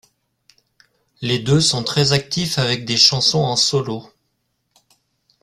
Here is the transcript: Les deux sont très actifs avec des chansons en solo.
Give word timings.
Les 1.21 1.37
deux 1.37 1.61
sont 1.61 1.83
très 1.83 2.11
actifs 2.11 2.57
avec 2.57 2.85
des 2.85 2.97
chansons 2.97 3.43
en 3.43 3.55
solo. 3.55 4.09